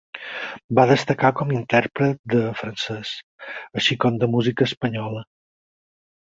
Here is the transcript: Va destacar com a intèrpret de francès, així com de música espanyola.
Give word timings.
Va 0.77 0.85
destacar 0.91 1.31
com 1.39 1.51
a 1.51 1.55
intèrpret 1.57 2.21
de 2.35 2.41
francès, 2.63 3.13
així 3.81 4.01
com 4.07 4.21
de 4.25 4.33
música 4.39 4.69
espanyola. 4.73 5.27